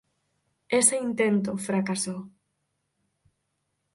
Ese 0.79 0.95
Intento 1.07 1.51
fracasó. 1.65 2.15